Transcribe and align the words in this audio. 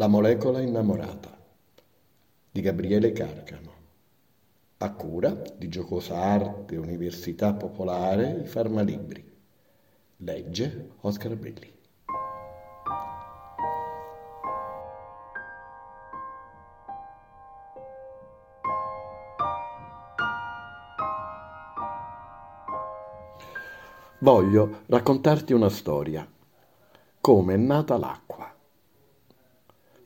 La 0.00 0.06
molecola 0.06 0.62
innamorata 0.62 1.36
di 2.50 2.62
Gabriele 2.62 3.12
Carcano. 3.12 3.72
A 4.78 4.94
cura 4.94 5.42
di 5.58 5.68
Giocosa 5.68 6.16
Arte 6.16 6.78
Università 6.78 7.52
Popolare 7.52 8.40
I 8.42 8.46
Farmalibri. 8.46 9.22
Legge 10.16 10.92
Oscar 11.00 11.36
Belli. 11.36 11.70
Voglio 24.20 24.80
raccontarti 24.86 25.52
una 25.52 25.68
storia. 25.68 26.26
Come 27.20 27.52
è 27.52 27.58
nata 27.58 27.98
l'acqua. 27.98 28.59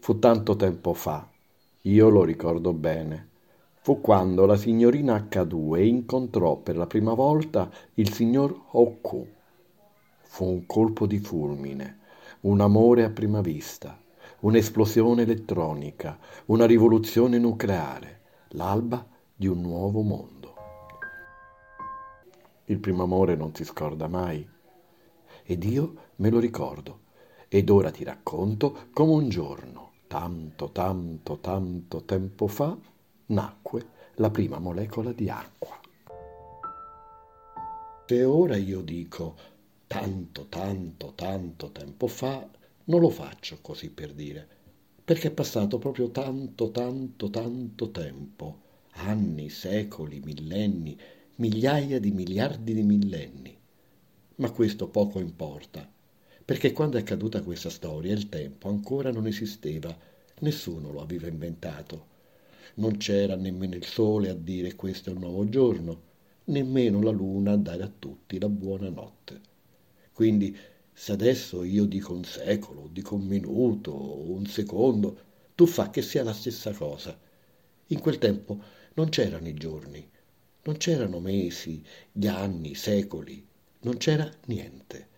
Fu 0.04 0.18
tanto 0.18 0.54
tempo 0.54 0.92
fa, 0.92 1.26
io 1.80 2.10
lo 2.10 2.24
ricordo 2.24 2.74
bene. 2.74 3.30
Fu 3.80 4.02
quando 4.02 4.44
la 4.44 4.54
signorina 4.54 5.16
H2 5.16 5.82
incontrò 5.82 6.56
per 6.56 6.76
la 6.76 6.86
prima 6.86 7.14
volta 7.14 7.70
il 7.94 8.12
signor 8.12 8.54
Oku. 8.72 9.26
Fu 10.20 10.44
un 10.44 10.66
colpo 10.66 11.06
di 11.06 11.18
fulmine, 11.20 12.00
un 12.40 12.60
amore 12.60 13.04
a 13.04 13.08
prima 13.08 13.40
vista, 13.40 13.98
un'esplosione 14.40 15.22
elettronica, 15.22 16.18
una 16.48 16.66
rivoluzione 16.66 17.38
nucleare, 17.38 18.20
l'alba 18.48 19.08
di 19.34 19.46
un 19.46 19.62
nuovo 19.62 20.02
mondo. 20.02 20.54
Il 22.66 22.78
primo 22.78 23.04
amore 23.04 23.36
non 23.36 23.54
si 23.54 23.64
scorda 23.64 24.06
mai. 24.06 24.46
Ed 25.44 25.64
io 25.64 25.94
me 26.16 26.28
lo 26.28 26.38
ricordo. 26.38 27.00
Ed 27.48 27.70
ora 27.70 27.90
ti 27.92 28.02
racconto 28.02 28.88
come 28.92 29.12
un 29.12 29.28
giorno, 29.28 29.73
tanto, 30.14 30.70
tanto, 30.70 31.38
tanto 31.40 32.04
tempo 32.04 32.46
fa, 32.46 32.78
nacque 33.26 33.86
la 34.14 34.30
prima 34.30 34.60
molecola 34.60 35.10
di 35.10 35.28
acqua. 35.28 35.76
Se 38.06 38.22
ora 38.22 38.54
io 38.54 38.80
dico 38.82 39.34
tanto, 39.88 40.46
tanto, 40.48 41.14
tanto 41.16 41.72
tempo 41.72 42.06
fa, 42.06 42.48
non 42.84 43.00
lo 43.00 43.10
faccio 43.10 43.58
così 43.60 43.90
per 43.90 44.12
dire, 44.12 44.46
perché 45.04 45.28
è 45.28 45.32
passato 45.32 45.78
proprio 45.78 46.08
tanto, 46.10 46.70
tanto, 46.70 47.28
tanto 47.28 47.90
tempo, 47.90 48.60
anni, 48.92 49.48
secoli, 49.48 50.20
millenni, 50.20 50.96
migliaia 51.36 51.98
di 51.98 52.12
miliardi 52.12 52.72
di 52.72 52.84
millenni. 52.84 53.58
Ma 54.36 54.50
questo 54.52 54.86
poco 54.86 55.18
importa, 55.18 55.90
perché 56.44 56.72
quando 56.72 56.98
è 56.98 57.00
accaduta 57.00 57.42
questa 57.42 57.70
storia 57.70 58.12
il 58.12 58.28
tempo 58.28 58.68
ancora 58.68 59.10
non 59.10 59.26
esisteva, 59.26 59.96
nessuno 60.40 60.92
lo 60.92 61.00
aveva 61.00 61.26
inventato. 61.26 62.12
Non 62.74 62.98
c'era 62.98 63.34
nemmeno 63.34 63.76
il 63.76 63.84
sole 63.86 64.28
a 64.28 64.34
dire 64.34 64.74
questo 64.74 65.10
è 65.10 65.12
un 65.14 65.20
nuovo 65.20 65.48
giorno, 65.48 66.02
nemmeno 66.44 67.00
la 67.00 67.10
luna 67.10 67.52
a 67.52 67.56
dare 67.56 67.82
a 67.82 67.92
tutti 67.98 68.38
la 68.38 68.48
buonanotte. 68.48 69.40
Quindi 70.12 70.54
se 70.92 71.12
adesso 71.12 71.64
io 71.64 71.86
dico 71.86 72.12
un 72.12 72.24
secolo, 72.24 72.88
dico 72.92 73.14
un 73.14 73.24
minuto, 73.24 73.94
un 74.30 74.44
secondo, 74.46 75.18
tu 75.54 75.66
fa 75.66 75.88
che 75.88 76.02
sia 76.02 76.22
la 76.22 76.34
stessa 76.34 76.72
cosa. 76.72 77.18
In 77.88 78.00
quel 78.00 78.18
tempo 78.18 78.62
non 78.94 79.08
c'erano 79.08 79.48
i 79.48 79.54
giorni, 79.54 80.06
non 80.64 80.76
c'erano 80.76 81.20
mesi, 81.20 81.82
gli 82.12 82.26
anni, 82.26 82.74
secoli, 82.74 83.46
non 83.80 83.96
c'era 83.96 84.30
niente. 84.46 85.08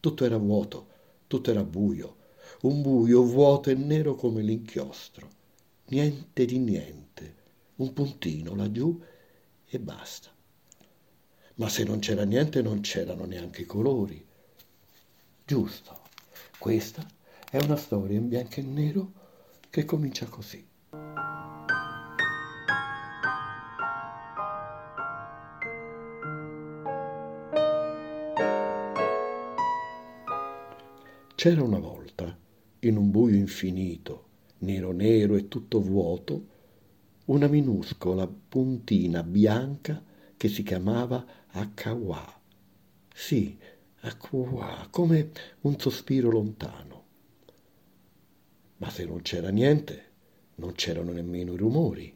Tutto 0.00 0.24
era 0.24 0.38
vuoto, 0.38 0.88
tutto 1.26 1.50
era 1.50 1.62
buio, 1.62 2.16
un 2.62 2.80
buio 2.80 3.22
vuoto 3.22 3.68
e 3.68 3.74
nero 3.74 4.14
come 4.14 4.40
l'inchiostro. 4.40 5.28
Niente 5.88 6.46
di 6.46 6.58
niente, 6.58 7.34
un 7.76 7.92
puntino 7.92 8.54
laggiù 8.54 8.98
e 9.66 9.78
basta. 9.78 10.30
Ma 11.56 11.68
se 11.68 11.84
non 11.84 11.98
c'era 11.98 12.24
niente 12.24 12.62
non 12.62 12.80
c'erano 12.80 13.26
neanche 13.26 13.62
i 13.62 13.66
colori. 13.66 14.26
Giusto, 15.44 16.00
questa 16.58 17.06
è 17.50 17.58
una 17.58 17.76
storia 17.76 18.16
in 18.16 18.28
bianco 18.28 18.60
e 18.60 18.62
nero 18.62 19.12
che 19.68 19.84
comincia 19.84 20.24
così. 20.26 20.66
C'era 31.40 31.62
una 31.62 31.78
volta, 31.78 32.36
in 32.80 32.98
un 32.98 33.10
buio 33.10 33.34
infinito, 33.34 34.26
nero 34.58 34.92
nero 34.92 35.36
e 35.36 35.48
tutto 35.48 35.80
vuoto, 35.80 36.46
una 37.28 37.46
minuscola 37.46 38.26
puntina 38.28 39.22
bianca 39.22 40.04
che 40.36 40.48
si 40.48 40.62
chiamava 40.62 41.24
Akawa. 41.46 42.42
Sì, 43.14 43.56
Akawa, 44.00 44.88
come 44.90 45.30
un 45.62 45.78
sospiro 45.78 46.28
lontano. 46.30 47.04
Ma 48.76 48.90
se 48.90 49.06
non 49.06 49.22
c'era 49.22 49.48
niente, 49.48 50.04
non 50.56 50.72
c'erano 50.72 51.12
nemmeno 51.12 51.54
i 51.54 51.56
rumori. 51.56 52.14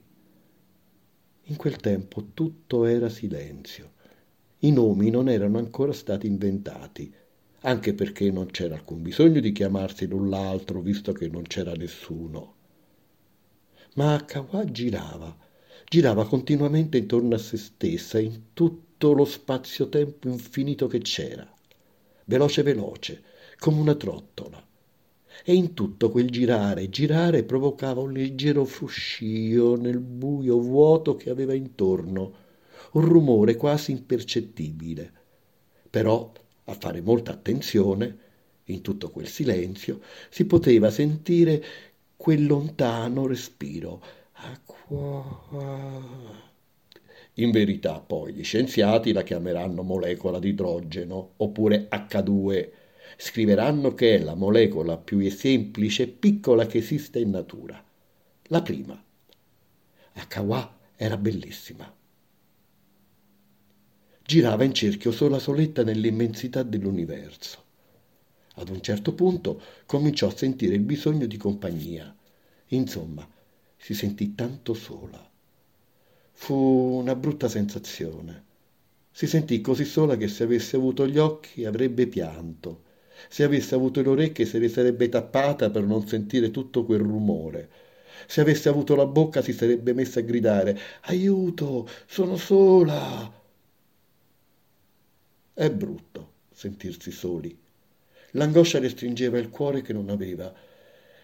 In 1.44 1.56
quel 1.56 1.76
tempo 1.76 2.26
tutto 2.34 2.84
era 2.84 3.08
silenzio. 3.08 3.92
I 4.58 4.70
nomi 4.70 5.08
non 5.08 5.30
erano 5.30 5.56
ancora 5.56 5.94
stati 5.94 6.26
inventati 6.26 7.22
anche 7.66 7.94
perché 7.94 8.30
non 8.30 8.46
c'era 8.46 8.74
alcun 8.74 9.02
bisogno 9.02 9.40
di 9.40 9.52
chiamarsi 9.52 10.06
l'un 10.06 10.28
l'altro, 10.28 10.80
visto 10.80 11.12
che 11.12 11.28
non 11.28 11.42
c'era 11.42 11.72
nessuno. 11.72 12.54
Ma 13.94 14.22
Kawa 14.26 14.64
girava, 14.66 15.34
girava 15.88 16.26
continuamente 16.26 16.98
intorno 16.98 17.34
a 17.34 17.38
se 17.38 17.56
stessa, 17.56 18.18
in 18.18 18.52
tutto 18.52 19.12
lo 19.12 19.24
spazio-tempo 19.24 20.28
infinito 20.28 20.86
che 20.88 20.98
c'era, 20.98 21.50
veloce 22.26 22.62
veloce, 22.62 23.22
come 23.58 23.80
una 23.80 23.94
trottola. 23.94 24.62
E 25.42 25.54
in 25.54 25.72
tutto 25.72 26.10
quel 26.10 26.30
girare 26.30 26.90
girare 26.90 27.44
provocava 27.44 28.02
un 28.02 28.12
leggero 28.12 28.64
fruscio 28.66 29.76
nel 29.76 30.00
buio 30.00 30.58
vuoto 30.60 31.16
che 31.16 31.30
aveva 31.30 31.54
intorno, 31.54 32.34
un 32.92 33.04
rumore 33.06 33.56
quasi 33.56 33.90
impercettibile. 33.90 35.12
Però 35.88 36.30
a 36.64 36.74
fare 36.74 37.00
molta 37.00 37.32
attenzione, 37.32 38.18
in 38.64 38.80
tutto 38.80 39.10
quel 39.10 39.28
silenzio, 39.28 40.00
si 40.30 40.46
poteva 40.46 40.90
sentire 40.90 41.62
quel 42.16 42.46
lontano 42.46 43.26
respiro. 43.26 44.02
Acqua. 44.32 46.02
In 47.34 47.50
verità 47.50 48.00
poi 48.00 48.32
gli 48.32 48.44
scienziati 48.44 49.12
la 49.12 49.22
chiameranno 49.22 49.82
molecola 49.82 50.38
di 50.38 50.50
idrogeno 50.50 51.32
oppure 51.36 51.88
H2. 51.90 52.70
Scriveranno 53.16 53.94
che 53.94 54.16
è 54.16 54.18
la 54.18 54.34
molecola 54.34 54.96
più 54.96 55.28
semplice 55.30 56.04
e 56.04 56.08
piccola 56.08 56.66
che 56.66 56.78
esiste 56.78 57.18
in 57.18 57.30
natura. 57.30 57.82
La 58.44 58.62
prima. 58.62 59.02
Akawa 60.14 60.78
era 60.96 61.16
bellissima 61.16 61.92
girava 64.26 64.64
in 64.64 64.72
cerchio 64.72 65.12
sola 65.12 65.38
soletta 65.38 65.84
nell'immensità 65.84 66.62
dell'universo. 66.62 67.62
Ad 68.54 68.70
un 68.70 68.80
certo 68.80 69.12
punto 69.12 69.60
cominciò 69.84 70.28
a 70.28 70.36
sentire 70.36 70.74
il 70.74 70.80
bisogno 70.80 71.26
di 71.26 71.36
compagnia. 71.36 72.14
Insomma, 72.68 73.28
si 73.76 73.92
sentì 73.92 74.34
tanto 74.34 74.72
sola. 74.72 75.30
Fu 76.32 76.54
una 76.54 77.14
brutta 77.14 77.48
sensazione. 77.48 78.44
Si 79.10 79.26
sentì 79.26 79.60
così 79.60 79.84
sola 79.84 80.16
che 80.16 80.28
se 80.28 80.44
avesse 80.44 80.76
avuto 80.76 81.06
gli 81.06 81.18
occhi 81.18 81.66
avrebbe 81.66 82.06
pianto, 82.06 82.82
se 83.28 83.44
avesse 83.44 83.74
avuto 83.74 84.00
le 84.00 84.08
orecchie 84.08 84.46
se 84.46 84.58
le 84.58 84.68
sarebbe 84.68 85.08
tappata 85.08 85.70
per 85.70 85.82
non 85.84 86.06
sentire 86.06 86.50
tutto 86.50 86.84
quel 86.84 87.00
rumore. 87.00 87.68
Se 88.26 88.40
avesse 88.40 88.70
avuto 88.70 88.96
la 88.96 89.06
bocca 89.06 89.42
si 89.42 89.52
sarebbe 89.52 89.92
messa 89.92 90.20
a 90.20 90.22
gridare 90.22 90.78
Aiuto, 91.02 91.88
sono 92.06 92.36
sola. 92.36 93.42
È 95.54 95.70
brutto 95.70 96.32
sentirsi 96.52 97.12
soli. 97.12 97.56
L'angoscia 98.32 98.80
le 98.80 98.88
stringeva 98.88 99.38
il 99.38 99.50
cuore 99.50 99.82
che 99.82 99.92
non 99.92 100.10
aveva. 100.10 100.52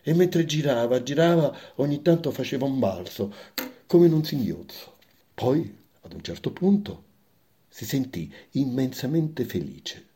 E 0.02 0.14
mentre 0.14 0.44
girava, 0.44 1.02
girava, 1.02 1.54
ogni 1.76 2.00
tanto 2.00 2.30
faceva 2.30 2.64
un 2.64 2.78
balzo, 2.78 3.34
come 3.86 4.06
in 4.06 4.12
un 4.12 4.24
singhiozzo. 4.24 4.98
Poi, 5.34 5.78
ad 6.02 6.12
un 6.12 6.22
certo 6.22 6.52
punto, 6.52 7.04
si 7.68 7.84
sentì 7.84 8.32
immensamente 8.52 9.44
felice. 9.44 10.06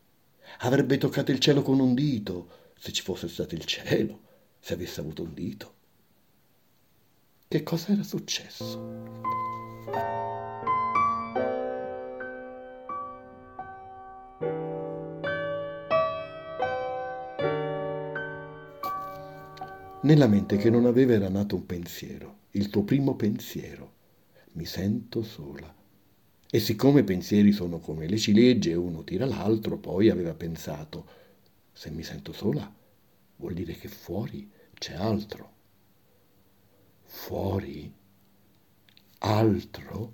Avrebbe 0.59 0.97
toccato 0.97 1.31
il 1.31 1.39
cielo 1.39 1.61
con 1.61 1.81
un 1.81 1.93
dito, 1.93 2.47
se 2.79 2.93
ci 2.93 3.01
fosse 3.01 3.27
stato 3.27 3.53
il 3.53 3.65
cielo, 3.65 4.19
se 4.61 4.73
avesse 4.73 5.01
avuto 5.01 5.23
un 5.23 5.33
dito. 5.33 5.73
Che 7.49 7.63
cosa 7.63 7.91
era 7.91 8.03
successo? 8.03 10.24
Nella 20.05 20.27
mente 20.27 20.57
che 20.57 20.69
non 20.69 20.85
aveva 20.85 21.13
era 21.13 21.29
nato 21.29 21.55
un 21.55 21.65
pensiero, 21.65 22.41
il 22.51 22.69
tuo 22.69 22.83
primo 22.83 23.15
pensiero. 23.15 23.93
Mi 24.51 24.65
sento 24.65 25.23
sola. 25.23 25.73
E 26.47 26.59
siccome 26.59 26.99
i 26.99 27.03
pensieri 27.03 27.51
sono 27.51 27.79
come 27.79 28.05
le 28.05 28.19
ciliegie 28.19 28.75
uno 28.75 29.03
tira 29.03 29.25
l'altro, 29.25 29.79
poi 29.79 30.11
aveva 30.11 30.35
pensato, 30.35 31.07
se 31.73 31.89
mi 31.89 32.03
sento 32.03 32.33
sola, 32.33 32.71
vuol 33.37 33.53
dire 33.55 33.73
che 33.73 33.87
fuori 33.87 34.47
c'è 34.75 34.93
altro. 34.93 35.51
Fuori? 37.01 37.91
Altro? 39.17 40.13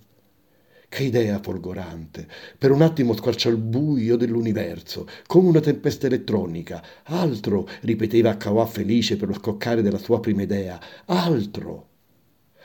Che 0.92 1.04
idea 1.04 1.40
folgorante! 1.40 2.28
Per 2.58 2.70
un 2.70 2.82
attimo 2.82 3.16
squarciò 3.16 3.50
il 3.50 3.56
buio 3.56 4.18
dell'universo, 4.18 5.08
come 5.26 5.48
una 5.48 5.62
tempesta 5.62 6.08
elettronica. 6.08 6.84
Altro, 7.04 7.66
ripeteva 7.84 8.32
Akawa 8.32 8.66
felice 8.66 9.16
per 9.16 9.30
lo 9.30 9.34
scoccare 9.36 9.82
della 9.82 9.98
sua 9.98 10.20
prima 10.20 10.42
idea. 10.42 10.78
Altro! 11.06 11.88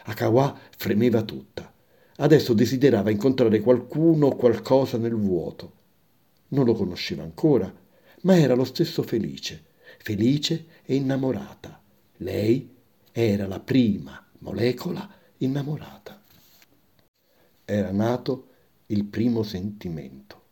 Akawa 0.06 0.58
fremeva 0.76 1.22
tutta. 1.22 1.72
Adesso 2.16 2.52
desiderava 2.52 3.12
incontrare 3.12 3.60
qualcuno 3.60 4.26
o 4.26 4.34
qualcosa 4.34 4.98
nel 4.98 5.14
vuoto. 5.14 5.72
Non 6.48 6.64
lo 6.64 6.74
conosceva 6.74 7.22
ancora, 7.22 7.72
ma 8.22 8.36
era 8.36 8.56
lo 8.56 8.64
stesso 8.64 9.04
felice, 9.04 9.66
felice 9.98 10.66
e 10.84 10.96
innamorata. 10.96 11.80
Lei 12.16 12.74
era 13.12 13.46
la 13.46 13.60
prima 13.60 14.20
molecola 14.40 15.08
innamorata 15.36 16.15
era 17.68 17.90
nato 17.90 18.46
il 18.86 19.04
primo 19.06 19.42
sentimento. 19.42 20.42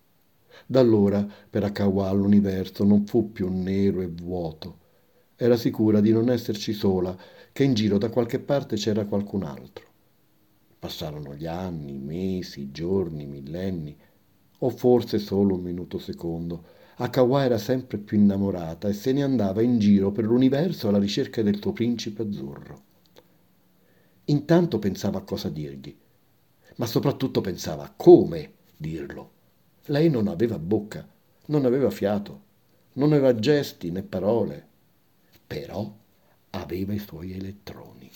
Da 0.67 0.81
allora 0.81 1.25
per 1.49 1.63
Akawa 1.63 2.11
l'universo 2.11 2.83
non 2.83 3.07
fu 3.07 3.31
più 3.31 3.49
nero 3.49 4.01
e 4.01 4.09
vuoto. 4.09 4.79
Era 5.37 5.57
sicura 5.57 6.01
di 6.01 6.11
non 6.11 6.29
esserci 6.29 6.73
sola, 6.73 7.17
che 7.53 7.63
in 7.63 7.75
giro 7.75 7.99
da 7.99 8.11
qualche 8.11 8.41
parte 8.41 8.75
c'era 8.75 9.07
qualcun 9.07 9.45
altro. 9.45 9.85
Passarono 10.77 11.37
gli 11.37 11.47
anni, 11.47 11.95
i 11.95 12.01
mesi, 12.01 12.63
i 12.63 12.71
giorni, 12.73 13.27
millenni, 13.27 13.97
o 14.59 14.69
forse 14.71 15.21
solo 15.21 15.55
un 15.55 15.63
minuto 15.63 15.99
secondo. 15.99 16.65
Akawa 16.97 17.45
era 17.45 17.59
sempre 17.59 17.99
più 17.99 18.19
innamorata 18.19 18.89
e 18.89 18.93
se 18.93 19.13
ne 19.13 19.23
andava 19.23 19.63
in 19.63 19.79
giro 19.79 20.11
per 20.11 20.25
l'universo 20.25 20.89
alla 20.89 20.99
ricerca 20.99 21.43
del 21.43 21.61
suo 21.61 21.73
principe 21.73 22.23
azzurro. 22.23 22.83
Intanto 24.25 24.81
pensava 24.81 25.19
a 25.19 25.23
cosa 25.23 25.49
dirgli 25.49 25.97
ma 26.77 26.87
soprattutto 26.87 27.41
pensava 27.41 27.93
come 27.95 28.53
dirlo. 28.77 29.31
Lei 29.87 30.09
non 30.09 30.29
aveva 30.29 30.59
bocca, 30.59 31.07
non 31.47 31.65
aveva 31.65 31.91
fiato, 31.91 32.43
non 32.95 33.13
aveva 33.13 33.35
gesti 33.35 33.91
né 33.91 34.03
parole, 34.03 34.67
però 35.47 35.93
aveva 36.51 36.93
i 36.93 36.99
suoi 36.99 37.33
elettroni. 37.33 38.11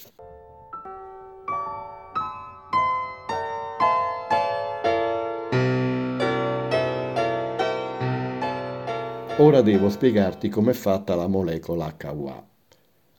Ora 9.40 9.62
devo 9.62 9.88
spiegarti 9.88 10.48
com'è 10.48 10.72
fatta 10.72 11.14
la 11.14 11.28
molecola 11.28 11.94
HUA. 11.96 12.46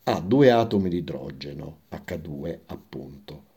Ha 0.04 0.20
due 0.20 0.52
atomi 0.52 0.90
di 0.90 0.98
idrogeno, 0.98 1.82
H2 1.92 2.60
appunto 2.66 3.49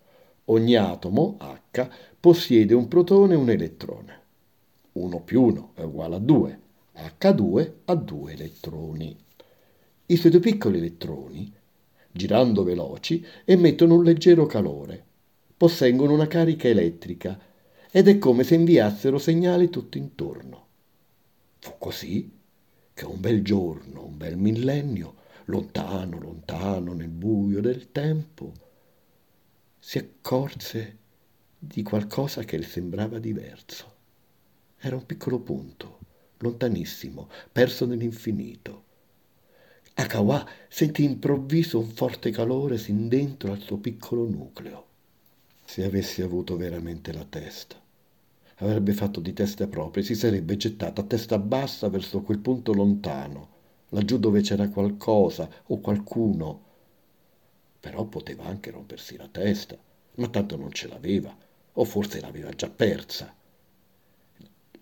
Ogni 0.52 0.76
atomo, 0.76 1.38
H, 1.38 1.88
possiede 2.20 2.74
un 2.74 2.86
protone 2.86 3.32
e 3.32 3.36
un 3.36 3.48
elettrone. 3.48 4.20
1 4.92 5.20
più 5.22 5.44
1 5.44 5.70
è 5.76 5.80
uguale 5.80 6.16
a 6.16 6.18
2. 6.18 6.60
H2 7.18 7.72
ha 7.86 7.94
due 7.94 8.32
elettroni. 8.34 9.16
I 10.04 10.16
suoi 10.16 10.30
due 10.30 10.40
piccoli 10.40 10.76
elettroni, 10.76 11.50
girando 12.10 12.64
veloci, 12.64 13.24
emettono 13.46 13.94
un 13.94 14.04
leggero 14.04 14.44
calore, 14.44 15.02
posseggono 15.56 16.12
una 16.12 16.26
carica 16.26 16.68
elettrica 16.68 17.40
ed 17.90 18.08
è 18.08 18.18
come 18.18 18.44
se 18.44 18.54
inviassero 18.54 19.16
segnali 19.16 19.70
tutto 19.70 19.96
intorno. 19.96 20.66
Fu 21.60 21.72
così 21.78 22.30
che 22.92 23.06
un 23.06 23.20
bel 23.20 23.42
giorno, 23.42 24.04
un 24.04 24.18
bel 24.18 24.36
millennio, 24.36 25.14
lontano, 25.46 26.20
lontano 26.20 26.92
nel 26.92 27.08
buio 27.08 27.62
del 27.62 27.90
tempo, 27.90 28.52
si 29.84 29.98
accorse 29.98 30.98
di 31.58 31.82
qualcosa 31.82 32.44
che 32.44 32.56
le 32.56 32.62
sembrava 32.62 33.18
diverso. 33.18 33.92
Era 34.78 34.94
un 34.94 35.04
piccolo 35.04 35.40
punto, 35.40 35.98
lontanissimo, 36.38 37.28
perso 37.50 37.84
nell'infinito. 37.84 38.84
Akawa 39.94 40.48
sentì 40.68 41.02
improvviso 41.02 41.80
un 41.80 41.88
forte 41.88 42.30
calore 42.30 42.78
sin 42.78 43.08
dentro 43.08 43.50
al 43.50 43.58
suo 43.58 43.78
piccolo 43.78 44.24
nucleo. 44.28 44.86
Se 45.64 45.84
avesse 45.84 46.22
avuto 46.22 46.56
veramente 46.56 47.12
la 47.12 47.24
testa, 47.24 47.74
avrebbe 48.58 48.92
fatto 48.92 49.18
di 49.18 49.32
testa 49.32 49.66
propria 49.66 50.04
e 50.04 50.06
si 50.06 50.14
sarebbe 50.14 50.56
gettata 50.56 51.00
a 51.00 51.04
testa 51.04 51.40
bassa 51.40 51.88
verso 51.88 52.20
quel 52.20 52.38
punto 52.38 52.72
lontano, 52.72 53.48
laggiù 53.88 54.16
dove 54.16 54.42
c'era 54.42 54.68
qualcosa 54.68 55.50
o 55.66 55.80
qualcuno 55.80 56.70
però 57.82 58.04
poteva 58.04 58.44
anche 58.44 58.70
rompersi 58.70 59.16
la 59.16 59.26
testa, 59.26 59.76
ma 60.14 60.28
tanto 60.28 60.56
non 60.56 60.70
ce 60.70 60.86
l'aveva, 60.86 61.36
o 61.72 61.84
forse 61.84 62.20
l'aveva 62.20 62.50
già 62.50 62.70
persa. 62.70 63.34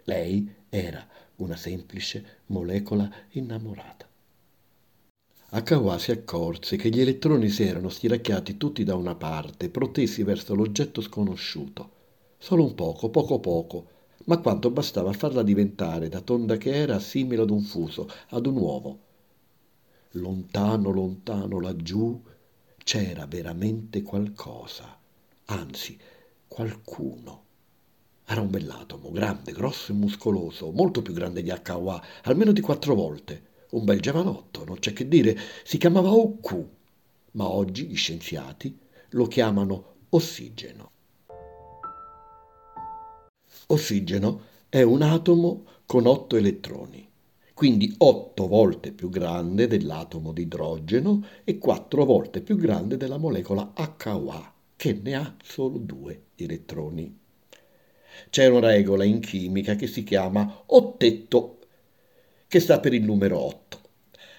Lei 0.04 0.54
era 0.68 1.08
una 1.36 1.56
semplice 1.56 2.42
molecola 2.48 3.10
innamorata. 3.30 4.06
Akawa 5.52 5.98
si 5.98 6.10
accorse 6.10 6.76
che 6.76 6.90
gli 6.90 7.00
elettroni 7.00 7.48
si 7.48 7.62
erano 7.62 7.88
stiracchiati 7.88 8.58
tutti 8.58 8.84
da 8.84 8.96
una 8.96 9.14
parte, 9.14 9.70
protesi 9.70 10.22
verso 10.22 10.54
l'oggetto 10.54 11.00
sconosciuto. 11.00 11.90
Solo 12.36 12.64
un 12.64 12.74
poco, 12.74 13.08
poco 13.08 13.40
poco, 13.40 13.86
ma 14.26 14.36
quanto 14.36 14.70
bastava 14.70 15.08
a 15.08 15.14
farla 15.14 15.42
diventare, 15.42 16.10
da 16.10 16.20
tonda 16.20 16.58
che 16.58 16.74
era, 16.74 16.98
simile 16.98 17.40
ad 17.40 17.50
un 17.50 17.62
fuso, 17.62 18.10
ad 18.28 18.44
un 18.44 18.56
uovo. 18.56 18.98
Lontano, 20.10 20.90
lontano 20.90 21.60
laggiù, 21.60 22.22
c'era 22.90 23.24
veramente 23.24 24.02
qualcosa, 24.02 24.98
anzi 25.44 25.96
qualcuno. 26.48 27.44
Era 28.24 28.40
un 28.40 28.50
bell'atomo, 28.50 29.12
grande, 29.12 29.52
grosso 29.52 29.92
e 29.92 29.94
muscoloso, 29.94 30.72
molto 30.72 31.00
più 31.00 31.12
grande 31.12 31.40
di 31.40 31.52
HWA, 31.52 32.04
almeno 32.24 32.50
di 32.50 32.60
quattro 32.60 32.96
volte. 32.96 33.46
Un 33.70 33.84
bel 33.84 34.00
giovanotto, 34.00 34.64
non 34.64 34.80
c'è 34.80 34.92
che 34.92 35.06
dire, 35.06 35.38
si 35.62 35.78
chiamava 35.78 36.10
OQ, 36.10 36.66
ma 37.32 37.48
oggi 37.48 37.86
gli 37.86 37.94
scienziati 37.94 38.76
lo 39.10 39.26
chiamano 39.26 39.94
ossigeno. 40.08 40.90
Ossigeno 43.66 44.42
è 44.68 44.82
un 44.82 45.02
atomo 45.02 45.64
con 45.86 46.06
otto 46.06 46.34
elettroni 46.34 47.09
quindi 47.60 47.94
8 47.98 48.46
volte 48.46 48.90
più 48.90 49.10
grande 49.10 49.66
dell'atomo 49.66 50.32
di 50.32 50.44
idrogeno 50.44 51.22
e 51.44 51.58
4 51.58 52.06
volte 52.06 52.40
più 52.40 52.56
grande 52.56 52.96
della 52.96 53.18
molecola 53.18 53.74
HOA, 53.74 54.54
che 54.74 54.98
ne 55.02 55.14
ha 55.14 55.36
solo 55.44 55.76
due 55.76 56.28
elettroni. 56.36 57.14
C'è 58.30 58.46
una 58.46 58.68
regola 58.70 59.04
in 59.04 59.20
chimica 59.20 59.74
che 59.74 59.88
si 59.88 60.04
chiama 60.04 60.62
ottetto, 60.68 61.58
che 62.48 62.60
sta 62.60 62.80
per 62.80 62.94
il 62.94 63.02
numero 63.02 63.38
8. 63.38 63.80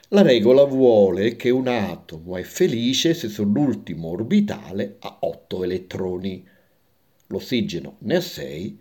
La 0.08 0.24
regola 0.24 0.64
vuole 0.64 1.36
che 1.36 1.52
un 1.52 1.68
atomo 1.68 2.38
è 2.38 2.42
felice 2.42 3.14
se 3.14 3.28
sull'ultimo 3.28 4.08
orbitale 4.08 4.96
ha 4.98 5.18
8 5.20 5.64
elettroni. 5.64 6.44
L'ossigeno 7.28 7.98
ne 8.00 8.16
ha 8.16 8.22
6 8.22 8.80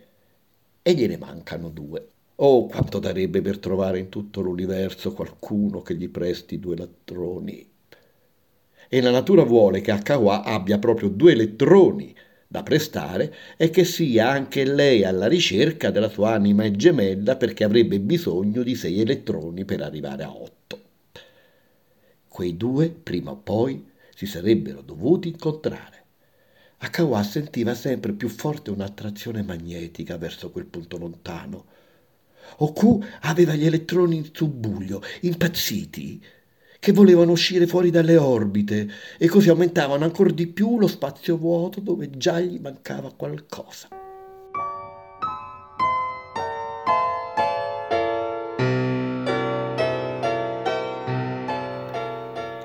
e 0.80 0.94
gliene 0.94 1.18
mancano 1.18 1.68
2. 1.68 2.09
Oh, 2.42 2.64
quanto 2.64 2.98
darebbe 2.98 3.42
per 3.42 3.58
trovare 3.58 3.98
in 3.98 4.08
tutto 4.08 4.40
l'universo 4.40 5.12
qualcuno 5.12 5.82
che 5.82 5.94
gli 5.94 6.08
presti 6.08 6.58
due 6.58 6.74
elettroni. 6.74 7.68
E 8.88 9.00
la 9.02 9.10
natura 9.10 9.42
vuole 9.42 9.82
che 9.82 9.92
HWA 9.92 10.44
abbia 10.44 10.78
proprio 10.78 11.10
due 11.10 11.32
elettroni 11.32 12.14
da 12.48 12.62
prestare 12.62 13.34
e 13.58 13.68
che 13.68 13.84
sia 13.84 14.30
anche 14.30 14.64
lei 14.64 15.04
alla 15.04 15.26
ricerca 15.26 15.90
della 15.90 16.08
sua 16.08 16.32
anima 16.32 16.70
gemella 16.70 17.36
perché 17.36 17.62
avrebbe 17.62 18.00
bisogno 18.00 18.62
di 18.62 18.74
sei 18.74 19.02
elettroni 19.02 19.66
per 19.66 19.82
arrivare 19.82 20.22
a 20.22 20.34
otto. 20.34 20.80
Quei 22.26 22.56
due, 22.56 22.88
prima 22.88 23.32
o 23.32 23.36
poi, 23.36 23.86
si 24.14 24.24
sarebbero 24.24 24.80
dovuti 24.80 25.28
incontrare. 25.28 26.04
HWA 26.78 27.22
sentiva 27.22 27.74
sempre 27.74 28.14
più 28.14 28.30
forte 28.30 28.70
un'attrazione 28.70 29.42
magnetica 29.42 30.16
verso 30.16 30.50
quel 30.50 30.64
punto 30.64 30.96
lontano 30.96 31.66
Oku 32.58 33.02
aveva 33.22 33.54
gli 33.54 33.66
elettroni 33.66 34.16
in 34.16 34.28
subbuglio, 34.32 35.02
impazziti, 35.22 36.22
che 36.80 36.92
volevano 36.92 37.32
uscire 37.32 37.66
fuori 37.66 37.90
dalle 37.90 38.16
orbite 38.16 38.88
e 39.18 39.28
così 39.28 39.50
aumentavano 39.50 40.04
ancora 40.04 40.30
di 40.30 40.46
più 40.46 40.78
lo 40.78 40.86
spazio 40.86 41.36
vuoto 41.36 41.80
dove 41.80 42.10
già 42.10 42.40
gli 42.40 42.58
mancava 42.58 43.12
qualcosa. 43.12 43.88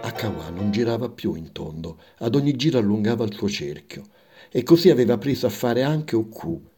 Akawa 0.01 0.49
non 0.49 0.71
girava 0.71 1.09
più 1.09 1.35
in 1.35 1.51
tondo, 1.51 1.99
ad 2.19 2.35
ogni 2.35 2.55
giro 2.55 2.77
allungava 2.77 3.25
il 3.25 3.33
suo 3.33 3.49
cerchio, 3.49 4.03
e 4.49 4.63
così 4.63 4.89
aveva 4.89 5.17
preso 5.17 5.45
a 5.45 5.49
fare 5.49 5.83
anche 5.83 6.15
Oku. 6.15 6.73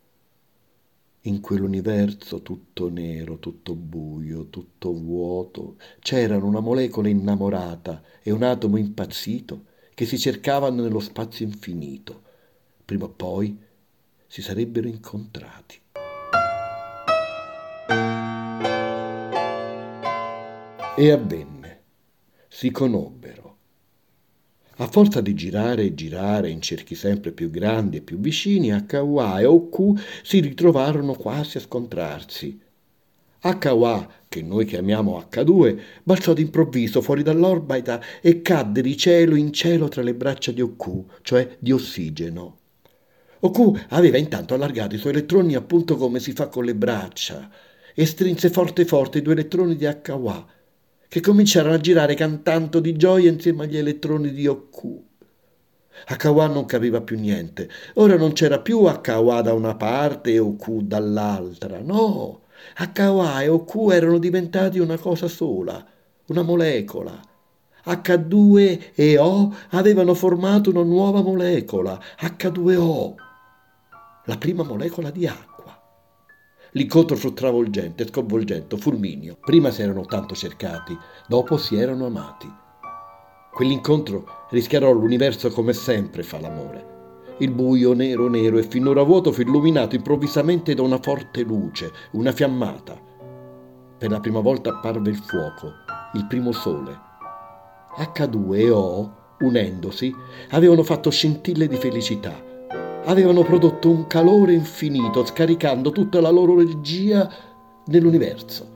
In 1.28 1.42
quell'universo 1.42 2.42
tutto 2.42 2.88
nero, 2.88 3.38
tutto 3.38 3.76
buio, 3.76 4.46
tutto 4.46 4.94
vuoto, 4.94 5.76
c'erano 6.00 6.46
una 6.46 6.62
molecola 6.62 7.10
innamorata 7.10 8.02
e 8.24 8.32
un 8.32 8.44
atomo 8.44 8.78
impazzito 8.78 9.66
che 9.94 10.06
si 10.06 10.18
cercavano 10.18 10.82
nello 10.82 11.02
spazio 11.02 11.46
infinito. 11.46 12.22
Prima 12.86 13.04
o 13.04 13.10
poi 13.10 13.60
si 14.26 14.42
sarebbero 14.42 14.88
incontrati. 14.88 15.82
E 20.96 21.12
avvenne, 21.12 21.82
si 22.48 22.72
conobbero. 22.72 23.57
A 24.80 24.86
forza 24.86 25.22
di 25.22 25.34
girare 25.34 25.86
e 25.86 25.96
girare 25.96 26.52
in 26.52 26.62
cerchi 26.62 26.94
sempre 26.94 27.32
più 27.32 27.50
grandi 27.50 27.98
e 27.98 28.02
più 28.02 28.20
vicini, 28.20 28.72
Akawa 28.72 29.40
e 29.40 29.46
Oku 29.46 29.98
si 30.22 30.40
ritrovarono 30.40 31.14
quasi 31.14 31.58
a 31.58 31.62
scontrarsi. 31.62 32.62
Akawa, 33.40 34.08
che 34.30 34.44
noi 34.44 34.66
chiamiamo 34.66 35.18
H2, 35.32 35.80
balzò 36.04 36.34
d'improvviso 36.34 37.02
fuori 37.02 37.24
dall'orbita 37.24 38.00
e 38.22 38.44
cadde 38.44 38.84
di 38.84 38.96
cielo 38.96 39.34
in 39.34 39.52
cielo 39.52 39.88
tra 39.88 40.04
le 40.04 40.14
braccia 40.14 40.52
di 40.52 40.62
Oku, 40.62 41.08
cioè 41.24 41.58
di 41.58 41.72
ossigeno. 41.72 42.58
Oku 43.40 43.76
aveva 43.90 44.18
intanto 44.18 44.54
allargato 44.54 44.94
i 44.94 45.00
suoi 45.00 45.14
elettroni 45.14 45.56
appunto 45.56 45.98
come 45.98 46.20
si 46.20 46.34
fa 46.34 46.50
con 46.50 46.66
le 46.66 46.76
braccia 46.76 47.50
e 47.96 48.06
strinse 48.06 48.52
forte 48.52 48.86
forte 48.86 49.18
i 49.18 49.22
due 49.24 49.34
elettroni 49.34 49.76
di 49.76 49.88
Akawa 49.88 50.48
che 51.08 51.22
cominciarono 51.22 51.76
a 51.76 51.80
girare 51.80 52.16
cantando 52.16 52.80
di 52.80 52.96
gioia 52.96 53.30
insieme 53.30 53.64
agli 53.64 53.78
elettroni 53.78 54.32
di 54.32 54.48
Oku. 54.48 55.06
Akawa 56.06 56.48
non 56.48 56.66
capiva 56.66 57.02
più 57.02 57.18
niente. 57.18 57.70
Ora 57.96 58.16
non 58.18 58.34
c'era 58.34 58.60
più 58.60 58.84
Akawa 58.84 59.42
da 59.42 59.54
una 59.54 59.76
parte 59.76 60.34
e 60.34 60.40
Oku 60.40 60.82
dall'altra. 60.84 61.80
No, 61.80 62.42
Akawa 62.76 63.42
e 63.42 63.48
Oku 63.48 63.90
erano 63.92 64.18
diventati 64.18 64.80
una 64.80 64.98
cosa 64.98 65.28
sola, 65.28 65.84
una 66.28 66.42
molecola. 66.44 67.20
H2 67.86 68.92
e 68.96 69.18
O 69.18 69.56
avevano 69.70 70.14
formato 70.14 70.70
una 70.72 70.84
nuova 70.84 71.22
molecola, 71.22 71.98
H2O, 72.20 73.14
la 74.26 74.38
prima 74.38 74.64
molecola 74.64 75.10
di 75.10 75.26
acqua. 75.26 75.57
L'incontro 76.78 77.16
fu 77.16 77.34
travolgente, 77.34 78.06
sconvolgente, 78.06 78.78
fulmineo. 78.78 79.36
Prima 79.40 79.72
si 79.72 79.82
erano 79.82 80.06
tanto 80.06 80.36
cercati, 80.36 80.96
dopo 81.28 81.58
si 81.58 81.76
erano 81.76 82.06
amati. 82.06 82.48
Quell'incontro 83.52 84.46
rischiarò 84.52 84.92
l'universo 84.92 85.50
come 85.50 85.74
sempre 85.74 86.22
fa 86.22 86.40
l'amore. 86.40 87.34
Il 87.40 87.50
buio 87.50 87.94
nero 87.94 88.28
nero 88.28 88.60
e 88.60 88.64
finora 88.64 89.02
vuoto 89.02 89.32
fu 89.32 89.42
illuminato 89.42 89.96
improvvisamente 89.96 90.76
da 90.76 90.84
una 90.84 91.00
forte 91.02 91.42
luce, 91.42 91.92
una 92.12 92.32
fiammata. 92.32 92.96
Per 93.98 94.12
la 94.12 94.20
prima 94.20 94.42
volta 94.42 94.70
apparve 94.70 95.10
il 95.10 95.18
fuoco, 95.18 95.72
il 96.14 96.28
primo 96.28 96.52
sole. 96.52 96.96
H2 97.98 98.56
e 98.56 98.70
O, 98.70 99.16
unendosi, 99.40 100.14
avevano 100.52 100.84
fatto 100.84 101.10
scintille 101.10 101.68
di 101.68 101.78
felicità 101.78 102.47
avevano 103.08 103.44
prodotto 103.44 103.90
un 103.90 104.06
calore 104.08 104.54
infinito, 104.54 105.26
scaricando 105.26 105.92
tutta 105.92 106.22
la 106.22 106.30
loro 106.30 106.60
energia 106.60 107.30
nell'universo. 107.86 108.76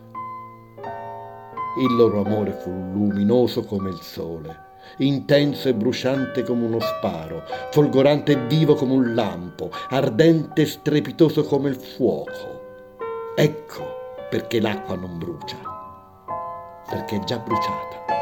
Il 1.79 1.95
loro 1.95 2.23
amore 2.23 2.51
fu 2.51 2.69
luminoso 2.69 3.63
come 3.63 3.89
il 3.89 3.99
sole, 4.01 4.69
intenso 4.97 5.69
e 5.69 5.73
bruciante 5.73 6.43
come 6.43 6.65
uno 6.65 6.79
sparo, 6.79 7.43
folgorante 7.71 8.33
e 8.33 8.47
vivo 8.47 8.75
come 8.75 8.93
un 8.93 9.13
lampo, 9.13 9.69
ardente 9.89 10.61
e 10.61 10.65
strepitoso 10.65 11.43
come 11.43 11.69
il 11.69 11.75
fuoco. 11.75 12.59
Ecco 13.35 13.99
perché 14.29 14.59
l'acqua 14.59 14.95
non 14.95 15.17
brucia, 15.17 15.57
perché 16.89 17.17
è 17.17 17.23
già 17.23 17.37
bruciata. 17.37 18.20